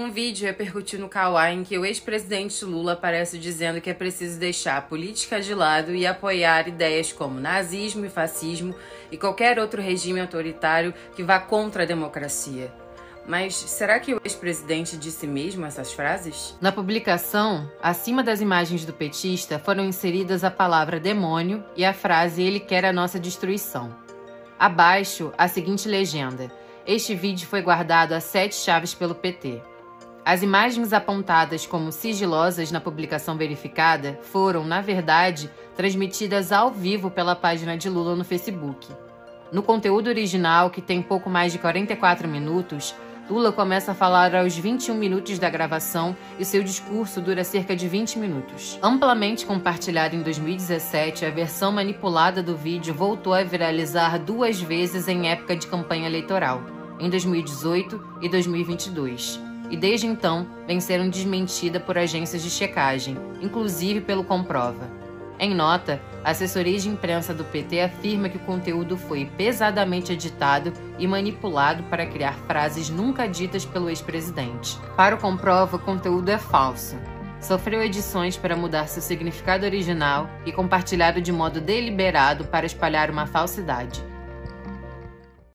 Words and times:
Um 0.00 0.10
vídeo 0.10 0.46
repercutiu 0.46 0.98
no 0.98 1.10
Kawaii 1.10 1.58
em 1.58 1.62
que 1.62 1.76
o 1.76 1.84
ex-presidente 1.84 2.64
Lula 2.64 2.94
aparece 2.94 3.36
dizendo 3.36 3.82
que 3.82 3.90
é 3.90 3.92
preciso 3.92 4.40
deixar 4.40 4.78
a 4.78 4.80
política 4.80 5.42
de 5.42 5.54
lado 5.54 5.94
e 5.94 6.06
apoiar 6.06 6.66
ideias 6.66 7.12
como 7.12 7.38
nazismo 7.38 8.06
e 8.06 8.08
fascismo 8.08 8.74
e 9.12 9.18
qualquer 9.18 9.58
outro 9.58 9.82
regime 9.82 10.18
autoritário 10.18 10.94
que 11.14 11.22
vá 11.22 11.38
contra 11.38 11.82
a 11.82 11.86
democracia. 11.86 12.72
Mas 13.26 13.54
será 13.54 14.00
que 14.00 14.14
o 14.14 14.20
ex-presidente 14.24 14.96
disse 14.96 15.26
mesmo 15.26 15.66
essas 15.66 15.92
frases? 15.92 16.56
Na 16.62 16.72
publicação, 16.72 17.70
acima 17.82 18.22
das 18.22 18.40
imagens 18.40 18.86
do 18.86 18.94
petista, 18.94 19.58
foram 19.58 19.84
inseridas 19.84 20.42
a 20.44 20.50
palavra 20.50 20.98
demônio 20.98 21.62
e 21.76 21.84
a 21.84 21.92
frase 21.92 22.42
ele 22.42 22.58
quer 22.58 22.86
a 22.86 22.92
nossa 22.92 23.20
destruição. 23.20 23.94
Abaixo, 24.58 25.30
a 25.36 25.46
seguinte 25.46 25.86
legenda: 25.86 26.50
Este 26.86 27.14
vídeo 27.14 27.46
foi 27.46 27.60
guardado 27.60 28.14
a 28.14 28.20
sete 28.20 28.54
chaves 28.54 28.94
pelo 28.94 29.14
PT. 29.14 29.68
As 30.24 30.42
imagens 30.42 30.92
apontadas 30.92 31.66
como 31.66 31.90
sigilosas 31.90 32.70
na 32.70 32.80
publicação 32.80 33.36
verificada 33.36 34.18
foram, 34.22 34.64
na 34.64 34.80
verdade, 34.80 35.50
transmitidas 35.74 36.52
ao 36.52 36.70
vivo 36.70 37.10
pela 37.10 37.34
página 37.34 37.76
de 37.76 37.88
Lula 37.88 38.14
no 38.14 38.24
Facebook. 38.24 38.86
No 39.50 39.62
conteúdo 39.62 40.08
original, 40.08 40.70
que 40.70 40.82
tem 40.82 41.02
pouco 41.02 41.30
mais 41.30 41.52
de 41.52 41.58
44 41.58 42.28
minutos, 42.28 42.94
Lula 43.30 43.50
começa 43.50 43.92
a 43.92 43.94
falar 43.94 44.34
aos 44.34 44.56
21 44.56 44.94
minutos 44.94 45.38
da 45.38 45.48
gravação 45.48 46.14
e 46.38 46.44
seu 46.44 46.62
discurso 46.62 47.20
dura 47.20 47.42
cerca 47.42 47.74
de 47.74 47.88
20 47.88 48.18
minutos. 48.18 48.78
Amplamente 48.82 49.46
compartilhada 49.46 50.14
em 50.14 50.22
2017, 50.22 51.24
a 51.24 51.30
versão 51.30 51.72
manipulada 51.72 52.42
do 52.42 52.56
vídeo 52.56 52.92
voltou 52.92 53.32
a 53.32 53.42
viralizar 53.42 54.18
duas 54.18 54.60
vezes 54.60 55.08
em 55.08 55.30
época 55.30 55.56
de 55.56 55.66
campanha 55.66 56.06
eleitoral, 56.06 56.62
em 56.98 57.08
2018 57.08 58.18
e 58.20 58.28
2022 58.28 59.49
e 59.70 59.76
desde 59.76 60.06
então 60.06 60.46
vem 60.66 60.80
sendo 60.80 61.08
desmentida 61.08 61.78
por 61.78 61.96
agências 61.96 62.42
de 62.42 62.50
checagem, 62.50 63.16
inclusive 63.40 64.00
pelo 64.00 64.24
Comprova. 64.24 64.90
Em 65.38 65.54
nota, 65.54 66.02
a 66.22 66.32
assessoria 66.32 66.78
de 66.78 66.88
imprensa 66.90 67.32
do 67.32 67.44
PT 67.44 67.80
afirma 67.80 68.28
que 68.28 68.36
o 68.36 68.40
conteúdo 68.40 68.98
foi 68.98 69.24
pesadamente 69.38 70.12
editado 70.12 70.70
e 70.98 71.06
manipulado 71.06 71.82
para 71.84 72.04
criar 72.04 72.34
frases 72.46 72.90
nunca 72.90 73.26
ditas 73.26 73.64
pelo 73.64 73.88
ex-presidente. 73.88 74.76
Para 74.96 75.14
o 75.14 75.18
Comprova, 75.18 75.76
o 75.76 75.80
conteúdo 75.80 76.28
é 76.28 76.36
falso. 76.36 76.94
Sofreu 77.40 77.82
edições 77.82 78.36
para 78.36 78.54
mudar 78.54 78.86
seu 78.86 79.00
significado 79.00 79.64
original 79.64 80.28
e 80.44 80.52
compartilhado 80.52 81.22
de 81.22 81.32
modo 81.32 81.58
deliberado 81.58 82.44
para 82.44 82.66
espalhar 82.66 83.10
uma 83.10 83.24
falsidade. 83.26 84.09